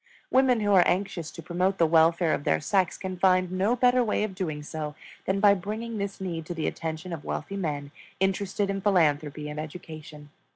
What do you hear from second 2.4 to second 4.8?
their sex can find no better way of doing